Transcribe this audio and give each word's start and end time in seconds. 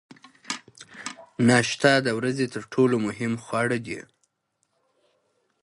ناشته 1.49 1.91
د 2.05 2.07
ورځې 2.17 2.45
تر 2.53 2.63
ټولو 2.73 2.95
مهم 3.05 3.33
خواړه 3.43 3.77
دي. 3.85 3.99